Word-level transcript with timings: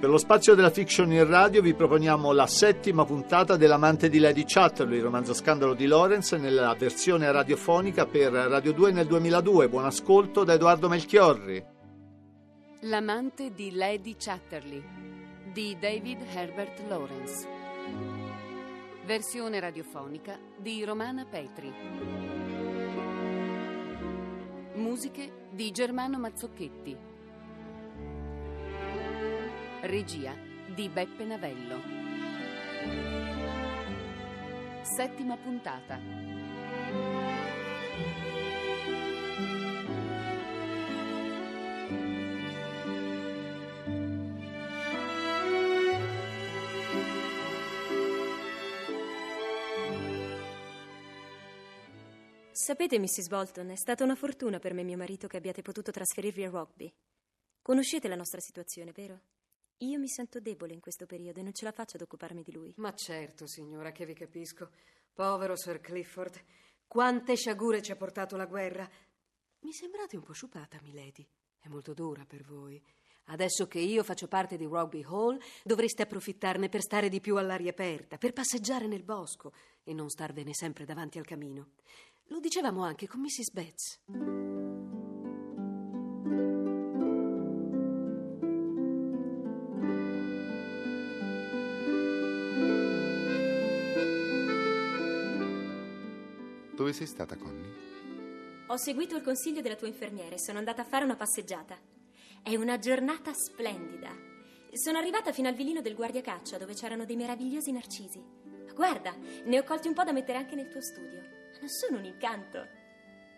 Per 0.00 0.08
lo 0.08 0.16
spazio 0.16 0.54
della 0.54 0.70
fiction 0.70 1.10
in 1.10 1.26
radio 1.26 1.60
vi 1.60 1.74
proponiamo 1.74 2.30
la 2.30 2.46
settima 2.46 3.04
puntata 3.04 3.56
dell'amante 3.56 4.08
di 4.08 4.20
Lady 4.20 4.44
Chatterley, 4.46 5.00
romanzo 5.00 5.34
scandalo 5.34 5.74
di 5.74 5.86
Lawrence, 5.86 6.36
nella 6.36 6.72
versione 6.78 7.28
radiofonica 7.32 8.06
per 8.06 8.30
Radio 8.30 8.72
2 8.72 8.92
nel 8.92 9.08
2002. 9.08 9.68
Buon 9.68 9.86
ascolto 9.86 10.44
da 10.44 10.52
Edoardo 10.52 10.88
Melchiorri. 10.88 11.64
L'amante 12.82 13.52
di 13.52 13.72
Lady 13.72 14.14
Chatterley 14.16 14.80
di 15.52 15.76
David 15.80 16.22
Herbert 16.32 16.80
Lawrence. 16.86 17.48
Versione 19.04 19.58
radiofonica 19.58 20.38
di 20.56 20.84
Romana 20.84 21.24
Petri. 21.24 21.72
Musiche 24.74 25.48
di 25.50 25.72
Germano 25.72 26.20
Mazzocchetti. 26.20 27.17
Regia 29.88 30.36
di 30.66 30.86
Beppe 30.90 31.24
Navello. 31.24 31.80
Settima 34.82 35.34
puntata. 35.38 35.98
Sapete, 52.52 52.98
Mrs. 52.98 53.28
Bolton, 53.28 53.70
è 53.70 53.76
stata 53.76 54.04
una 54.04 54.14
fortuna 54.14 54.58
per 54.58 54.74
me 54.74 54.82
e 54.82 54.84
mio 54.84 54.98
marito 54.98 55.26
che 55.26 55.38
abbiate 55.38 55.62
potuto 55.62 55.90
trasferirvi 55.90 56.44
a 56.44 56.50
Rugby. 56.50 56.92
Conoscete 57.62 58.06
la 58.06 58.16
nostra 58.16 58.40
situazione, 58.40 58.92
vero? 58.92 59.37
Io 59.82 59.98
mi 59.98 60.08
sento 60.08 60.40
debole 60.40 60.74
in 60.74 60.80
questo 60.80 61.06
periodo 61.06 61.38
e 61.38 61.42
non 61.44 61.52
ce 61.52 61.64
la 61.64 61.70
faccio 61.70 61.96
ad 61.96 62.02
occuparmi 62.02 62.42
di 62.42 62.52
lui. 62.52 62.72
Ma 62.78 62.92
certo, 62.94 63.46
signora, 63.46 63.92
che 63.92 64.04
vi 64.06 64.14
capisco. 64.14 64.70
Povero 65.12 65.56
Sir 65.56 65.80
Clifford. 65.80 66.42
Quante 66.86 67.36
sciagure 67.36 67.80
ci 67.80 67.92
ha 67.92 67.96
portato 67.96 68.36
la 68.36 68.46
guerra. 68.46 68.88
Mi 69.60 69.72
sembrate 69.72 70.16
un 70.16 70.24
po' 70.24 70.32
sciupata, 70.32 70.80
milady. 70.82 71.24
È 71.60 71.68
molto 71.68 71.94
dura 71.94 72.24
per 72.24 72.42
voi. 72.42 72.82
Adesso 73.30 73.68
che 73.68 73.78
io 73.78 74.02
faccio 74.02 74.26
parte 74.26 74.56
di 74.56 74.64
Rugby 74.64 75.04
Hall, 75.04 75.38
dovreste 75.62 76.02
approfittarne 76.02 76.68
per 76.68 76.80
stare 76.80 77.08
di 77.08 77.20
più 77.20 77.36
all'aria 77.36 77.70
aperta, 77.70 78.16
per 78.16 78.32
passeggiare 78.32 78.86
nel 78.86 79.04
bosco 79.04 79.52
e 79.84 79.92
non 79.92 80.08
starvene 80.08 80.54
sempre 80.54 80.86
davanti 80.86 81.18
al 81.18 81.26
camino. 81.26 81.72
Lo 82.28 82.40
dicevamo 82.40 82.82
anche 82.82 83.06
con 83.06 83.20
Mrs. 83.20 83.52
Betts. 83.52 84.27
Sei 96.98 97.06
stata, 97.06 97.36
Connie? 97.36 98.66
Ho 98.66 98.76
seguito 98.76 99.14
il 99.14 99.22
consiglio 99.22 99.60
della 99.60 99.76
tua 99.76 99.86
infermiera 99.86 100.34
e 100.34 100.40
sono 100.40 100.58
andata 100.58 100.82
a 100.82 100.84
fare 100.84 101.04
una 101.04 101.14
passeggiata. 101.14 101.78
È 102.42 102.56
una 102.56 102.78
giornata 102.78 103.32
splendida. 103.32 104.10
Sono 104.72 104.98
arrivata 104.98 105.32
fino 105.32 105.46
al 105.46 105.54
vilino 105.54 105.80
del 105.80 105.94
guardiacaccia 105.94 106.58
dove 106.58 106.74
c'erano 106.74 107.04
dei 107.04 107.14
meravigliosi 107.14 107.70
narcisi. 107.70 108.20
Guarda, 108.74 109.14
ne 109.44 109.58
ho 109.58 109.62
colti 109.62 109.86
un 109.86 109.94
po' 109.94 110.02
da 110.02 110.12
mettere 110.12 110.38
anche 110.38 110.56
nel 110.56 110.68
tuo 110.68 110.82
studio. 110.82 111.20
Non 111.60 111.68
sono 111.68 111.98
un 111.98 112.04
incanto. 112.04 112.66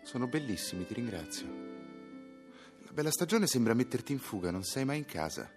Sono 0.03 0.27
bellissimi, 0.27 0.85
ti 0.87 0.95
ringrazio. 0.95 1.47
La 2.85 2.91
bella 2.91 3.11
stagione 3.11 3.45
sembra 3.45 3.75
metterti 3.75 4.11
in 4.11 4.19
fuga, 4.19 4.49
non 4.49 4.63
sei 4.63 4.85
mai 4.85 4.97
in 4.97 5.05
casa. 5.05 5.49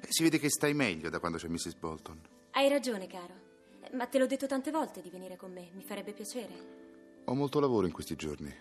E 0.00 0.06
si 0.10 0.22
vede 0.22 0.38
che 0.38 0.50
stai 0.50 0.74
meglio 0.74 1.08
da 1.08 1.18
quando 1.18 1.38
c'è 1.38 1.48
Mrs. 1.48 1.74
Bolton. 1.74 2.20
Hai 2.50 2.68
ragione, 2.68 3.06
caro. 3.06 3.44
Ma 3.92 4.06
te 4.06 4.18
l'ho 4.18 4.26
detto 4.26 4.46
tante 4.46 4.70
volte 4.70 5.00
di 5.00 5.08
venire 5.08 5.36
con 5.36 5.52
me. 5.52 5.70
Mi 5.72 5.82
farebbe 5.82 6.12
piacere. 6.12 6.85
Ho 7.28 7.34
molto 7.34 7.58
lavoro 7.58 7.86
in 7.86 7.92
questi 7.92 8.14
giorni. 8.14 8.54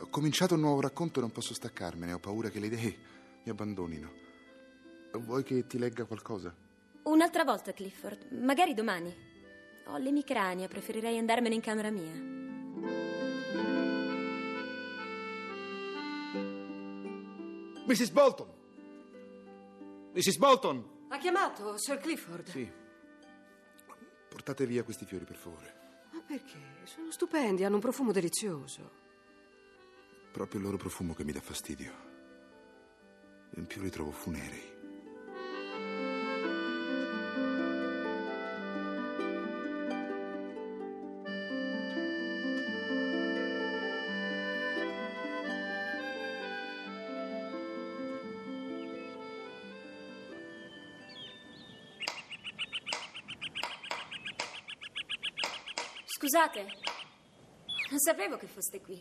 Ho 0.00 0.06
cominciato 0.08 0.54
un 0.54 0.60
nuovo 0.60 0.80
racconto 0.80 1.18
e 1.18 1.22
non 1.22 1.30
posso 1.30 1.52
staccarmene. 1.52 2.14
Ho 2.14 2.18
paura 2.18 2.48
che 2.48 2.60
le 2.60 2.66
idee 2.66 2.96
mi 3.44 3.50
abbandonino. 3.50 4.10
Vuoi 5.12 5.42
che 5.42 5.66
ti 5.66 5.78
legga 5.78 6.04
qualcosa? 6.04 6.54
Un'altra 7.02 7.44
volta, 7.44 7.72
Clifford. 7.72 8.30
Magari 8.30 8.72
domani. 8.72 9.14
Ho 9.88 9.98
l'emicrania, 9.98 10.66
preferirei 10.66 11.18
andarmene 11.18 11.54
in 11.54 11.60
camera 11.60 11.90
mia. 11.90 12.12
Mrs. 17.86 18.10
Bolton! 18.10 18.48
Mrs. 20.14 20.36
Bolton! 20.38 21.06
Ha 21.08 21.18
chiamato 21.18 21.76
Sir 21.76 21.98
Clifford? 21.98 22.48
Sì. 22.48 22.70
Portate 24.28 24.66
via 24.66 24.82
questi 24.84 25.04
fiori, 25.04 25.24
per 25.24 25.36
favore. 25.36 25.77
Perché? 26.28 26.84
Sono 26.84 27.10
stupendi, 27.10 27.64
hanno 27.64 27.76
un 27.76 27.80
profumo 27.80 28.12
delizioso. 28.12 28.90
Proprio 30.30 30.60
il 30.60 30.66
loro 30.66 30.76
profumo 30.76 31.14
che 31.14 31.24
mi 31.24 31.32
dà 31.32 31.40
fastidio. 31.40 31.90
In 33.54 33.66
più 33.66 33.80
li 33.80 33.88
trovo 33.88 34.10
funerei. 34.10 34.77
Scusate, 56.18 56.66
non 57.90 58.00
sapevo 58.00 58.36
che 58.36 58.48
foste 58.48 58.80
qui. 58.80 59.00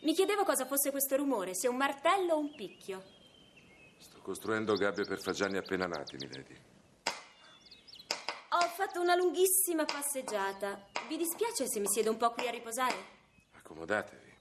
Mi 0.00 0.14
chiedevo 0.14 0.44
cosa 0.44 0.64
fosse 0.64 0.90
questo 0.90 1.14
rumore, 1.14 1.54
se 1.54 1.68
un 1.68 1.76
martello 1.76 2.36
o 2.36 2.38
un 2.38 2.54
picchio. 2.54 3.04
Sto 3.98 4.22
costruendo 4.22 4.72
gabbie 4.72 5.04
per 5.04 5.20
fagiani 5.20 5.58
appena 5.58 5.84
nati, 5.84 6.16
mi 6.16 6.26
vedi. 6.26 6.58
Ho 8.48 8.66
fatto 8.74 9.02
una 9.02 9.14
lunghissima 9.14 9.84
passeggiata. 9.84 10.86
Vi 11.06 11.18
dispiace 11.18 11.68
se 11.68 11.80
mi 11.80 11.86
siedo 11.86 12.10
un 12.10 12.16
po' 12.16 12.30
qui 12.30 12.48
a 12.48 12.50
riposare? 12.50 12.96
Accomodatevi. 13.56 14.32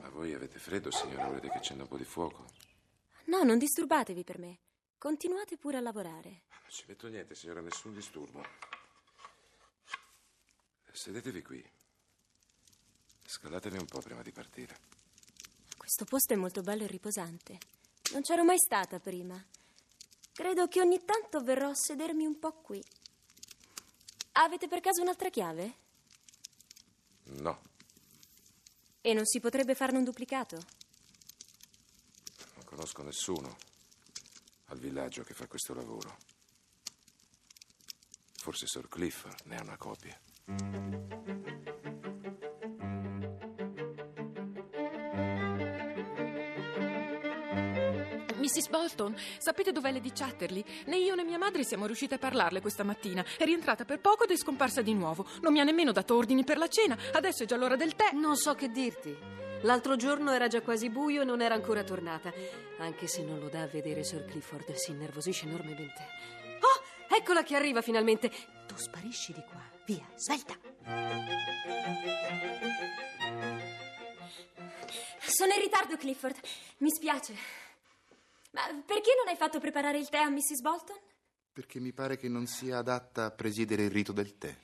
Ma 0.00 0.08
voi 0.10 0.32
avete 0.32 0.60
freddo, 0.60 0.92
signora? 0.92 1.26
Volete 1.26 1.48
che 1.48 1.58
accenda 1.58 1.82
un 1.82 1.88
po' 1.88 1.96
di 1.96 2.04
fuoco? 2.04 2.44
No, 3.24 3.42
non 3.42 3.58
disturbatevi 3.58 4.22
per 4.22 4.38
me. 4.38 4.60
Continuate 4.96 5.56
pure 5.56 5.78
a 5.78 5.80
lavorare. 5.80 6.42
Non 6.50 6.70
ci 6.70 6.84
metto 6.86 7.08
niente, 7.08 7.34
signora, 7.34 7.60
nessun 7.60 7.92
disturbo. 7.92 8.70
Sedetevi 10.92 11.42
qui. 11.42 11.70
Scalatevi 13.24 13.78
un 13.78 13.86
po' 13.86 14.00
prima 14.00 14.22
di 14.22 14.30
partire. 14.32 14.78
Questo 15.76 16.04
posto 16.04 16.32
è 16.32 16.36
molto 16.36 16.62
bello 16.62 16.84
e 16.84 16.86
riposante. 16.86 17.58
Non 18.12 18.22
c'ero 18.22 18.44
mai 18.44 18.58
stata 18.58 19.00
prima. 19.00 19.42
Credo 20.32 20.68
che 20.68 20.80
ogni 20.80 21.04
tanto 21.04 21.40
verrò 21.40 21.70
a 21.70 21.74
sedermi 21.74 22.24
un 22.24 22.38
po' 22.38 22.52
qui. 22.52 22.82
Avete 24.32 24.68
per 24.68 24.80
caso 24.80 25.02
un'altra 25.02 25.28
chiave? 25.30 25.80
No, 27.24 27.60
E 29.00 29.14
non 29.14 29.24
si 29.26 29.40
potrebbe 29.40 29.74
farne 29.74 29.98
un 29.98 30.04
duplicato? 30.04 30.56
non 32.54 32.64
conosco 32.64 33.02
nessuno 33.02 33.56
al 34.66 34.78
villaggio 34.78 35.22
che 35.24 35.34
fa 35.34 35.46
questo 35.46 35.74
lavoro. 35.74 36.16
Forse 38.36 38.66
Sir 38.66 38.88
Clifford 38.88 39.42
ne 39.44 39.56
ha 39.56 39.62
una 39.62 39.76
copia. 39.76 40.18
Mrs. 48.42 48.68
Bolton, 48.68 49.16
sapete 49.38 49.70
dov'è 49.70 49.92
Lady 49.92 50.10
Chatterley? 50.12 50.64
Né 50.86 50.98
io 50.98 51.14
né 51.14 51.22
mia 51.22 51.38
madre 51.38 51.62
siamo 51.62 51.86
riuscite 51.86 52.16
a 52.16 52.18
parlarle 52.18 52.60
questa 52.60 52.82
mattina. 52.82 53.24
È 53.38 53.44
rientrata 53.44 53.84
per 53.84 54.00
poco 54.00 54.24
ed 54.24 54.30
è 54.30 54.36
scomparsa 54.36 54.82
di 54.82 54.94
nuovo. 54.94 55.24
Non 55.42 55.52
mi 55.52 55.60
ha 55.60 55.64
nemmeno 55.64 55.92
dato 55.92 56.16
ordini 56.16 56.42
per 56.42 56.58
la 56.58 56.66
cena. 56.66 56.98
Adesso 57.12 57.44
è 57.44 57.46
già 57.46 57.56
l'ora 57.56 57.76
del 57.76 57.94
tè. 57.94 58.10
Non 58.12 58.36
so 58.36 58.54
che 58.54 58.68
dirti. 58.68 59.16
L'altro 59.62 59.94
giorno 59.94 60.32
era 60.32 60.48
già 60.48 60.60
quasi 60.60 60.90
buio 60.90 61.22
e 61.22 61.24
non 61.24 61.40
era 61.40 61.54
ancora 61.54 61.84
tornata. 61.84 62.32
Anche 62.78 63.06
se 63.06 63.22
non 63.22 63.38
lo 63.38 63.48
dà 63.48 63.62
a 63.62 63.68
vedere 63.68 64.02
Sir 64.02 64.24
Clifford, 64.24 64.72
si 64.74 64.90
innervosisce 64.90 65.46
enormemente. 65.46 66.04
Oh, 66.60 67.14
eccola 67.14 67.44
che 67.44 67.54
arriva 67.54 67.80
finalmente. 67.80 68.28
Tu 68.66 68.76
sparisci 68.76 69.32
di 69.32 69.42
qua. 69.48 69.71
Via, 69.84 70.06
svelta. 70.16 70.56
Sono 75.26 75.52
in 75.54 75.60
ritardo, 75.60 75.96
Clifford. 75.96 76.38
Mi 76.78 76.90
spiace. 76.90 77.34
Ma 78.52 78.62
perché 78.84 79.12
non 79.16 79.28
hai 79.28 79.36
fatto 79.36 79.58
preparare 79.58 79.98
il 79.98 80.08
tè 80.08 80.18
a 80.18 80.28
Mrs. 80.28 80.60
Bolton? 80.60 80.98
Perché 81.52 81.80
mi 81.80 81.92
pare 81.92 82.16
che 82.16 82.28
non 82.28 82.46
sia 82.46 82.78
adatta 82.78 83.24
a 83.24 83.30
presiedere 83.30 83.84
il 83.84 83.90
rito 83.90 84.12
del 84.12 84.38
tè. 84.38 84.54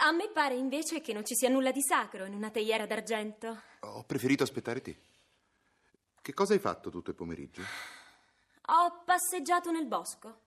A 0.00 0.10
me 0.12 0.28
pare 0.30 0.54
invece 0.54 1.00
che 1.00 1.12
non 1.12 1.24
ci 1.24 1.34
sia 1.36 1.48
nulla 1.48 1.70
di 1.70 1.82
sacro 1.82 2.24
in 2.24 2.34
una 2.34 2.50
teiera 2.50 2.84
d'argento. 2.84 3.60
Ho 3.80 4.02
preferito 4.04 4.42
aspettare 4.42 4.80
te. 4.80 4.98
Che 6.20 6.34
cosa 6.34 6.54
hai 6.54 6.58
fatto 6.58 6.90
tutto 6.90 7.10
il 7.10 7.16
pomeriggio? 7.16 7.62
Ho 8.66 9.02
passeggiato 9.04 9.70
nel 9.70 9.86
bosco. 9.86 10.43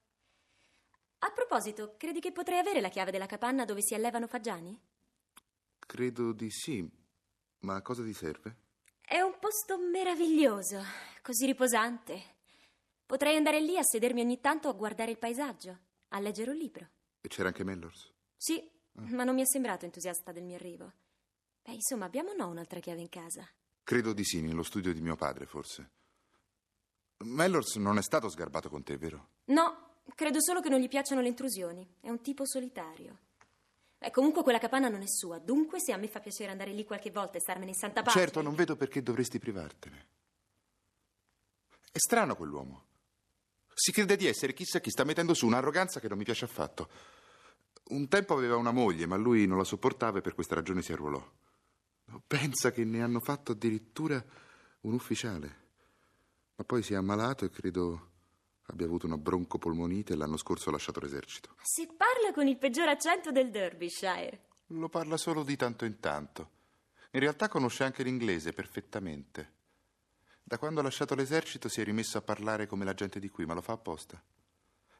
A 1.19 1.31
proposito, 1.31 1.95
credi 1.97 2.19
che 2.19 2.31
potrei 2.31 2.59
avere 2.59 2.79
la 2.81 2.89
chiave 2.89 3.11
della 3.11 3.25
capanna 3.25 3.65
dove 3.65 3.81
si 3.81 3.93
allevano 3.93 4.27
fagiani? 4.27 4.79
Credo 5.79 6.31
di 6.31 6.49
sì. 6.51 6.87
Ma 7.59 7.75
a 7.75 7.81
cosa 7.81 8.03
ti 8.03 8.13
serve? 8.13 8.55
È 9.01 9.19
un 9.21 9.37
posto 9.39 9.77
meraviglioso, 9.79 10.81
così 11.21 11.45
riposante. 11.45 12.35
Potrei 13.05 13.35
andare 13.35 13.59
lì 13.61 13.77
a 13.77 13.83
sedermi 13.83 14.21
ogni 14.21 14.39
tanto 14.39 14.67
a 14.67 14.73
guardare 14.73 15.11
il 15.11 15.17
paesaggio, 15.17 15.77
a 16.09 16.19
leggere 16.19 16.51
un 16.51 16.57
libro. 16.57 16.89
E 17.21 17.29
c'era 17.29 17.47
anche 17.47 17.63
Mellors? 17.63 18.13
Sì, 18.35 18.69
ma 18.93 19.23
non 19.23 19.33
mi 19.33 19.41
è 19.41 19.45
sembrato 19.45 19.85
entusiasta 19.85 20.31
del 20.31 20.43
mio 20.43 20.55
arrivo. 20.55 20.91
Beh, 21.63 21.73
insomma, 21.73 22.05
abbiamo 22.05 22.31
o 22.31 22.35
no 22.35 22.47
un'altra 22.47 22.79
chiave 22.79 23.01
in 23.01 23.09
casa? 23.09 23.49
Credo 23.83 24.13
di 24.13 24.23
sì, 24.23 24.41
nello 24.41 24.63
studio 24.63 24.93
di 24.93 25.01
mio 25.01 25.15
padre, 25.15 25.45
forse. 25.45 25.91
Mellors 27.19 27.75
non 27.77 27.97
è 27.97 28.03
stato 28.03 28.29
sgarbato 28.29 28.69
con 28.69 28.83
te, 28.83 28.97
vero? 28.97 29.29
No, 29.45 29.86
credo 30.15 30.41
solo 30.41 30.61
che 30.61 30.69
non 30.69 30.79
gli 30.79 30.87
piacciono 30.87 31.21
le 31.21 31.27
intrusioni. 31.27 31.87
È 31.99 32.09
un 32.09 32.21
tipo 32.21 32.45
solitario. 32.45 33.19
Beh, 33.99 34.11
comunque 34.11 34.43
quella 34.43 34.59
capanna 34.59 34.89
non 34.89 35.01
è 35.01 35.07
sua, 35.07 35.39
dunque 35.39 35.79
se 35.79 35.91
a 35.91 35.97
me 35.97 36.07
fa 36.07 36.19
piacere 36.19 36.51
andare 36.51 36.71
lì 36.71 36.85
qualche 36.85 37.09
volta 37.09 37.37
e 37.37 37.41
starmene 37.41 37.71
in 37.71 37.77
santa 37.77 38.03
pace... 38.03 38.19
Certo, 38.19 38.41
non 38.41 38.53
vedo 38.53 38.75
perché 38.75 39.01
dovresti 39.01 39.39
privartene. 39.39 40.07
È 41.91 41.97
strano 41.97 42.35
quell'uomo. 42.35 42.85
Si 43.73 43.91
crede 43.91 44.15
di 44.15 44.27
essere 44.27 44.53
chissà 44.53 44.79
chi 44.79 44.91
sta 44.91 45.03
mettendo 45.03 45.33
su 45.33 45.47
un'arroganza 45.47 45.99
che 45.99 46.07
non 46.07 46.17
mi 46.17 46.23
piace 46.23 46.45
affatto. 46.45 46.89
Un 47.89 48.07
tempo 48.07 48.35
aveva 48.35 48.55
una 48.55 48.71
moglie, 48.71 49.07
ma 49.07 49.15
lui 49.15 49.47
non 49.47 49.57
la 49.57 49.63
sopportava 49.63 50.19
e 50.19 50.21
per 50.21 50.35
questa 50.35 50.55
ragione 50.55 50.81
si 50.81 50.91
arruolò. 50.91 51.23
Pensa 52.25 52.71
che 52.71 52.83
ne 52.83 53.01
hanno 53.01 53.19
fatto 53.19 53.53
addirittura 53.53 54.23
un 54.81 54.93
ufficiale. 54.93 55.65
Ma 56.55 56.63
poi 56.63 56.83
si 56.83 56.93
è 56.93 56.97
ammalato 56.97 57.45
e 57.45 57.49
credo 57.49 58.11
abbia 58.67 58.85
avuto 58.85 59.05
una 59.05 59.17
broncopolmonite 59.17 60.13
e 60.13 60.15
l'anno 60.15 60.37
scorso 60.37 60.69
ha 60.69 60.71
lasciato 60.71 60.99
l'esercito. 60.99 61.55
Si 61.61 61.87
parla 61.87 62.33
con 62.33 62.47
il 62.47 62.57
peggior 62.57 62.87
accento 62.87 63.31
del 63.31 63.49
Derbyshire. 63.49 64.45
Lo 64.67 64.89
parla 64.89 65.17
solo 65.17 65.43
di 65.43 65.55
tanto 65.55 65.85
in 65.85 65.99
tanto. 65.99 66.51
In 67.11 67.21
realtà 67.21 67.47
conosce 67.47 67.83
anche 67.83 68.03
l'inglese 68.03 68.53
perfettamente. 68.53 69.55
Da 70.43 70.57
quando 70.57 70.79
ha 70.79 70.83
lasciato 70.83 71.15
l'esercito 71.15 71.69
si 71.69 71.81
è 71.81 71.83
rimesso 71.83 72.17
a 72.17 72.21
parlare 72.21 72.67
come 72.67 72.85
la 72.85 72.93
gente 72.93 73.19
di 73.19 73.29
qui, 73.29 73.45
ma 73.45 73.53
lo 73.53 73.61
fa 73.61 73.73
apposta. 73.73 74.21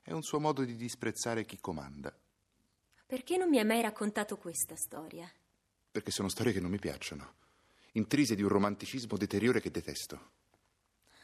È 0.02 0.12
un 0.12 0.24
suo 0.24 0.40
modo 0.40 0.64
di 0.64 0.76
disprezzare 0.76 1.46
chi 1.46 1.60
comanda. 1.60 2.18
Perché 3.06 3.38
non 3.38 3.50
mi 3.50 3.58
hai 3.58 3.66
mai 3.66 3.82
raccontato 3.82 4.38
questa 4.38 4.76
storia? 4.76 5.30
Perché 5.92 6.12
sono 6.12 6.30
storie 6.30 6.54
che 6.54 6.60
non 6.60 6.72
mi 6.72 6.80
piacciono, 6.80 7.36
intrise 7.94 8.36
di 8.36 8.42
un 8.42 8.50
romanticismo 8.50 9.18
deteriore 9.18 9.62
che 9.62 9.72
detesto. 9.72 10.32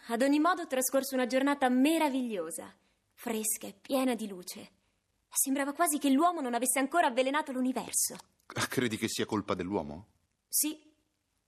Ad 0.08 0.22
ogni 0.22 0.40
modo 0.40 0.64
ho 0.64 0.68
trascorso 0.68 1.16
una 1.16 1.28
giornata 1.28 1.70
meravigliosa, 1.70 2.74
fresca 3.14 3.68
e 3.68 3.74
piena 3.80 4.16
di 4.16 4.28
luce. 4.28 4.72
Sembrava 5.30 5.72
quasi 5.74 5.98
che 5.98 6.10
l'uomo 6.10 6.42
non 6.42 6.54
avesse 6.54 6.80
ancora 6.80 7.08
avvelenato 7.08 7.52
l'universo. 7.52 8.16
Ah, 8.56 8.68
Credi 8.68 8.98
che 8.98 9.08
sia 9.08 9.26
colpa 9.26 9.54
dell'uomo? 9.54 10.08
Sì, 10.48 10.78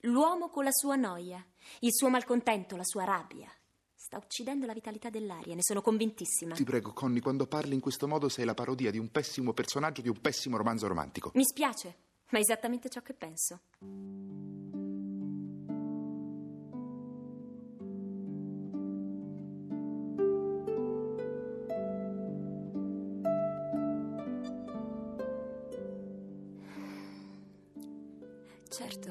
l'uomo 0.02 0.50
con 0.50 0.64
la 0.64 0.72
sua 0.72 0.96
noia, 0.96 1.46
il 1.82 1.94
suo 1.94 2.10
malcontento, 2.10 2.76
la 2.78 2.86
sua 2.86 3.04
rabbia. 3.04 3.52
Sta 3.94 4.18
uccidendo 4.18 4.66
la 4.66 4.74
vitalità 4.74 5.10
dell'aria, 5.10 5.54
ne 5.54 5.62
sono 5.64 5.82
convintissima. 5.82 6.56
Ti 6.56 6.64
prego, 6.64 6.94
Conny, 6.94 7.20
quando 7.20 7.48
parli 7.48 7.74
in 7.74 7.82
questo 7.82 8.08
modo 8.08 8.30
sei 8.30 8.46
la 8.46 8.54
parodia 8.54 8.90
di 8.90 9.00
un 9.00 9.10
pessimo 9.12 9.52
personaggio 9.52 10.02
di 10.02 10.10
un 10.10 10.22
pessimo 10.22 10.58
romanzo 10.58 10.88
romantico. 10.88 11.32
Mi 11.34 11.44
spiace, 11.44 11.96
ma 12.30 12.38
è 12.38 12.42
esattamente 12.42 12.88
ciò 12.90 13.02
che 13.02 13.14
penso. 13.14 13.60
Certo, 28.76 29.10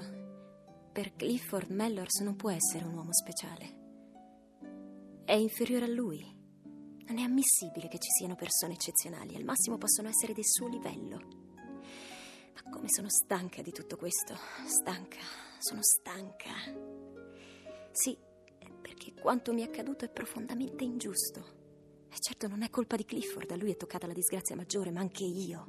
per 0.92 1.16
Clifford 1.16 1.70
Mellors 1.70 2.20
non 2.20 2.36
può 2.36 2.50
essere 2.50 2.84
un 2.84 2.92
uomo 2.92 3.14
speciale. 3.14 5.22
È 5.24 5.32
inferiore 5.32 5.86
a 5.86 5.88
lui. 5.88 6.22
Non 7.06 7.16
è 7.16 7.22
ammissibile 7.22 7.88
che 7.88 7.98
ci 7.98 8.10
siano 8.10 8.34
persone 8.34 8.74
eccezionali, 8.74 9.34
al 9.34 9.44
massimo 9.44 9.78
possono 9.78 10.10
essere 10.10 10.34
del 10.34 10.44
suo 10.44 10.68
livello. 10.68 11.18
Ma 12.54 12.70
come 12.70 12.90
sono 12.90 13.08
stanca 13.08 13.62
di 13.62 13.72
tutto 13.72 13.96
questo? 13.96 14.36
Stanca, 14.66 15.20
sono 15.60 15.80
stanca. 15.82 16.50
Sì, 17.90 18.18
perché 18.82 19.14
quanto 19.14 19.54
mi 19.54 19.62
è 19.62 19.64
accaduto 19.64 20.04
è 20.04 20.10
profondamente 20.10 20.84
ingiusto. 20.84 21.40
E 22.10 22.16
certo 22.20 22.48
non 22.48 22.60
è 22.60 22.68
colpa 22.68 22.96
di 22.96 23.06
Clifford, 23.06 23.50
a 23.50 23.56
lui 23.56 23.70
è 23.70 23.78
toccata 23.78 24.06
la 24.06 24.12
disgrazia 24.12 24.56
maggiore, 24.56 24.90
ma 24.90 25.00
anche 25.00 25.24
io. 25.24 25.66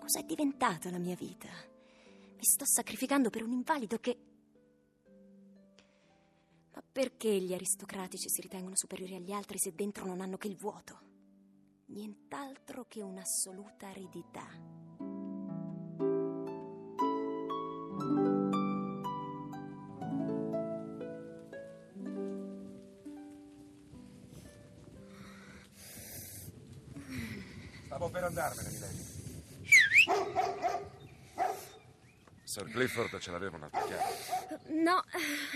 Cos'è 0.00 0.24
diventata 0.24 0.90
la 0.90 0.98
mia 0.98 1.14
vita? 1.14 1.76
Mi 2.38 2.44
sto 2.44 2.64
sacrificando 2.64 3.30
per 3.30 3.42
un 3.42 3.50
invalido 3.50 3.98
che... 3.98 4.16
Ma 6.72 6.84
perché 6.92 7.36
gli 7.40 7.52
aristocratici 7.52 8.28
si 8.28 8.40
ritengono 8.40 8.76
superiori 8.76 9.16
agli 9.16 9.32
altri 9.32 9.58
se 9.58 9.74
dentro 9.74 10.06
non 10.06 10.20
hanno 10.20 10.36
che 10.36 10.46
il 10.46 10.56
vuoto? 10.56 11.00
Nient'altro 11.86 12.84
che 12.86 13.02
un'assoluta 13.02 13.88
aridità. 13.88 14.46
Stavo 27.86 28.10
per 28.10 28.22
andarmene, 28.22 28.70
Milady. 28.70 29.16
Sir 32.48 32.67
Clifford 32.78 33.18
ce 33.18 33.30
l'aveva 33.32 33.56
un'altra 33.56 33.82
chiave. 33.82 34.04
No, 34.68 35.02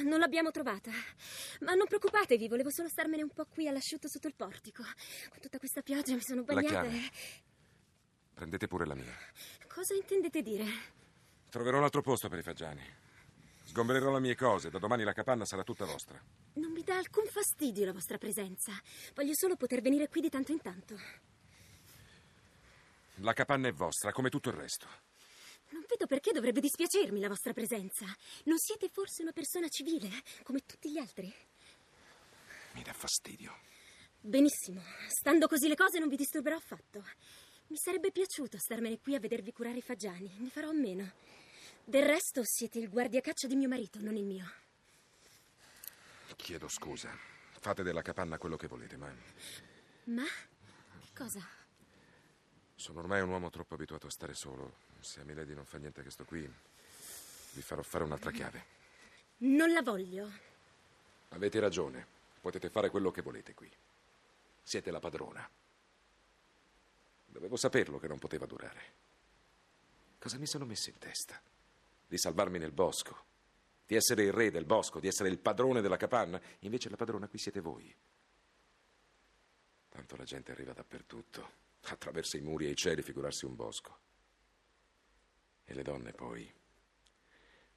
non 0.05 0.19
l'abbiamo 0.19 0.51
trovata. 0.51 0.91
Ma 1.61 1.75
non 1.75 1.87
preoccupatevi, 1.87 2.49
volevo 2.49 2.71
solo 2.71 2.89
starmene 2.89 3.23
un 3.23 3.31
po' 3.31 3.45
qui 3.47 3.69
all'asciutto 3.69 4.09
sotto 4.09 4.27
il 4.27 4.35
portico. 4.35 4.83
Con 4.83 5.39
tutta 5.41 5.59
questa 5.59 5.83
pioggia 5.83 6.15
mi 6.15 6.21
sono 6.23 6.43
La 6.47 6.55
bagnata. 6.55 6.81
chiave. 6.81 6.97
e- 6.97 7.11
Prendete 8.35 8.67
pure 8.67 8.87
la 8.87 8.95
mia. 8.95 9.15
Cosa 9.69 9.95
intendete 9.95 10.43
dire? 10.43 10.65
Troverò 11.49 11.79
un 11.79 11.85
altro 11.85 12.03
posto 12.03 12.29
per 12.29 12.41
i 12.41 12.43
fagiani. 12.43 12.83
Sgombererò 13.67 14.13
le 14.13 14.21
mie 14.21 14.35
cose. 14.35 14.69
Da 14.71 14.79
domani 14.81 15.05
la 15.05 15.13
capanna 15.13 15.45
sarà 15.45 15.63
tutta 15.63 15.85
vostra. 15.85 16.21
Non 16.55 16.73
mi 16.73 16.83
dà 16.83 16.97
alcun 16.97 17.27
fastidio 17.27 17.85
la 17.85 17.93
vostra 17.93 18.19
presenza. 18.19 18.73
Voglio 19.15 19.35
solo 19.35 19.55
poter 19.57 19.81
venire 19.81 20.09
qui 20.09 20.21
di 20.21 20.29
tanto 20.29 20.51
in 20.51 20.61
tanto. 20.61 20.99
La 23.17 23.33
capanna 23.33 23.69
è 23.69 23.73
vostra, 23.73 24.11
come 24.11 24.29
tutto 24.31 24.49
il 24.49 24.57
resto. 24.57 24.89
Non 25.73 25.85
vedo 25.89 26.07
perché 26.07 26.33
dovrebbe 26.33 26.61
dispiacermi 26.61 27.21
la 27.21 27.29
vostra 27.29 27.53
presenza. 27.53 28.07
Non 28.45 28.59
siete 28.59 28.89
forse 28.89 29.23
una 29.23 29.33
persona 29.33 29.69
civile, 29.69 30.09
come 30.43 30.61
tutti 30.65 30.91
gli 30.91 30.99
altri? 30.99 31.33
Mi 32.73 32.83
dà 32.83 32.93
fastidio. 32.93 33.55
Benissimo, 34.21 34.83
stando 35.09 35.47
così 35.49 35.69
le 35.69 35.75
cose 35.75 35.99
non 35.99 36.09
vi 36.09 36.17
disturberò 36.17 36.57
affatto. 36.57 37.03
Mi 37.69 37.77
sarebbe 37.77 38.13
piaciuto 38.13 38.59
starmene 38.59 39.01
qui 39.01 39.15
a 39.15 39.19
vedervi 39.19 39.53
curare 39.53 39.79
i 39.79 39.83
fagiani, 39.83 40.31
ne 40.39 40.49
farò 40.51 40.69
a 40.69 40.75
meno. 40.75 41.11
Del 41.85 42.05
resto 42.05 42.43
siete 42.45 42.79
il 42.79 42.89
guardiacaccia 42.89 43.47
di 43.47 43.57
mio 43.57 43.69
marito, 43.69 43.99
non 44.01 44.17
il 44.17 44.25
mio. 44.25 44.53
Chiedo 46.37 46.69
scusa. 46.69 47.11
Fate 47.61 47.83
della 47.83 48.03
capanna 48.03 48.39
quello 48.39 48.57
che 48.57 48.67
volete, 48.67 48.97
ma 48.97 49.13
Ma? 50.05 50.25
Che 50.25 51.11
cosa? 51.15 51.41
sono 52.75 52.99
ormai 52.99 53.21
un 53.21 53.29
uomo 53.29 53.49
troppo 53.49 53.75
abituato 53.75 54.09
a 54.09 54.11
stare 54.11 54.35
solo. 54.35 54.91
Se 55.03 55.21
a 55.21 55.25
Milady 55.25 55.53
non 55.53 55.65
fa 55.65 55.79
niente 55.79 56.03
che 56.05 56.11
sto 56.11 56.25
qui, 56.25 56.41
vi 56.41 57.61
farò 57.61 57.83
fare 57.83 58.05
un'altra 58.05 58.31
chiave. 58.31 58.65
Non 59.39 59.73
la 59.73 59.83
voglio. 59.83 60.31
Avete 61.31 61.59
ragione. 61.59 62.07
Potete 62.41 62.71
fare 62.71 62.89
quello 62.89 63.11
che 63.11 63.21
volete 63.21 63.53
qui. 63.53 63.71
Siete 64.63 64.91
la 64.93 65.01
padrona. 65.01 65.49
Dovevo 67.27 67.57
saperlo 67.57 67.99
che 67.99 68.07
non 68.07 68.19
poteva 68.19 68.47
durare. 68.47 69.01
Cosa 70.21 70.39
mi 70.39 70.47
sono 70.47 70.65
messo 70.67 70.91
in 70.91 70.99
testa? 70.99 71.41
Di 72.07 72.17
salvarmi 72.17 72.59
nel 72.59 72.73
bosco. 72.73 73.25
Di 73.85 73.97
essere 73.97 74.23
il 74.23 74.33
re 74.33 74.53
del 74.53 74.65
bosco, 74.65 75.01
di 75.01 75.09
essere 75.09 75.31
il 75.31 75.39
padrone 75.39 75.81
della 75.81 75.97
capanna. 75.97 76.41
Invece 76.61 76.89
la 76.89 76.97
padrona 76.97 77.27
qui 77.27 77.41
siete 77.41 77.61
voi. 77.61 77.93
Tanto 79.89 80.17
la 80.17 80.25
gente 80.25 80.53
arriva 80.53 80.73
dappertutto. 80.73 81.61
Attraversa 81.87 82.37
i 82.37 82.41
muri 82.41 82.67
e 82.67 82.71
i 82.71 82.77
cieli, 82.77 83.03
figurarsi 83.03 83.47
un 83.47 83.57
bosco. 83.57 84.11
E 85.65 85.75
le 85.75 85.83
donne 85.83 86.13
poi. 86.13 86.53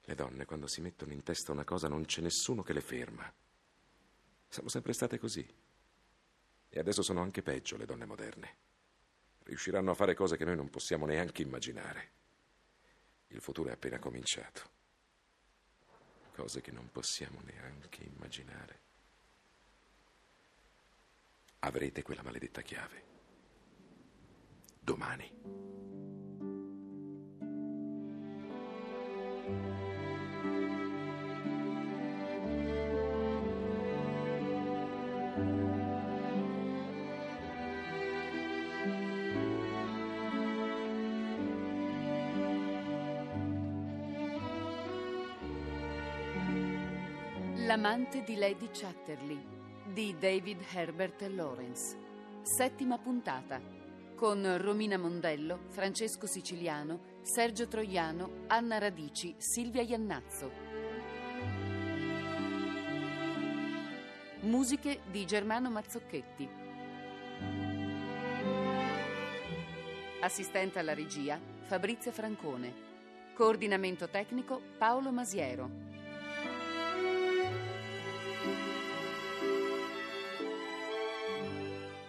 Le 0.02 0.14
donne, 0.14 0.44
quando 0.44 0.66
si 0.66 0.80
mettono 0.80 1.12
in 1.12 1.22
testa 1.22 1.52
una 1.52 1.64
cosa, 1.64 1.88
non 1.88 2.04
c'è 2.04 2.20
nessuno 2.20 2.62
che 2.62 2.72
le 2.72 2.80
ferma. 2.80 3.32
Siamo 4.48 4.68
sempre 4.68 4.92
state 4.92 5.18
così. 5.18 5.46
E 6.68 6.78
adesso 6.78 7.02
sono 7.02 7.20
anche 7.20 7.42
peggio 7.42 7.76
le 7.76 7.86
donne 7.86 8.04
moderne. 8.04 8.56
Riusciranno 9.44 9.90
a 9.90 9.94
fare 9.94 10.14
cose 10.14 10.36
che 10.36 10.44
noi 10.44 10.56
non 10.56 10.70
possiamo 10.70 11.06
neanche 11.06 11.42
immaginare. 11.42 12.10
Il 13.28 13.40
futuro 13.40 13.68
è 13.68 13.72
appena 13.72 13.98
cominciato. 13.98 14.74
Cose 16.34 16.60
che 16.60 16.70
non 16.70 16.90
possiamo 16.90 17.40
neanche 17.44 18.04
immaginare. 18.04 18.84
avrete 21.66 22.02
quella 22.02 22.22
maledetta 22.22 22.62
chiave. 22.62 23.04
Domani. 24.80 25.85
L'amante 47.66 48.22
di 48.22 48.36
Lady 48.36 48.68
Chatterley 48.70 49.44
di 49.92 50.14
David 50.16 50.62
Herbert 50.72 51.20
Lawrence. 51.22 51.98
Settima 52.42 52.96
puntata. 52.96 53.60
Con 54.14 54.56
Romina 54.58 54.96
Mondello, 54.96 55.64
Francesco 55.70 56.28
Siciliano, 56.28 57.18
Sergio 57.22 57.66
Troiano, 57.66 58.44
Anna 58.46 58.78
Radici, 58.78 59.34
Silvia 59.36 59.82
Iannazzo. 59.82 60.52
Musiche 64.42 65.00
di 65.10 65.26
Germano 65.26 65.68
Mazzocchetti. 65.68 66.48
Assistente 70.20 70.78
alla 70.78 70.94
regia 70.94 71.36
Fabrizio 71.62 72.12
Francone. 72.12 72.72
Coordinamento 73.34 74.08
tecnico 74.08 74.62
Paolo 74.78 75.10
Masiero. 75.10 75.95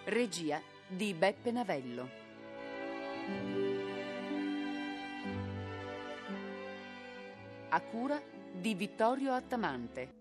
Regia 0.08 0.58
di 0.86 1.12
Beppe 1.12 1.50
Navello. 1.50 2.08
A 7.68 7.80
cura 7.82 8.18
di 8.50 8.74
Vittorio 8.74 9.34
Attamante. 9.34 10.17